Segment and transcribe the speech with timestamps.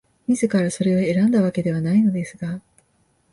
[0.25, 2.59] 自らそれを選んだわけではないのですが、